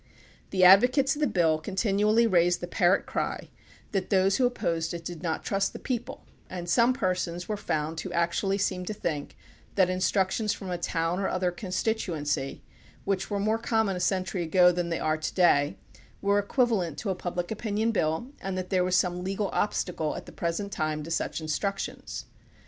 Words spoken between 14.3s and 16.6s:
ago than they are to day, were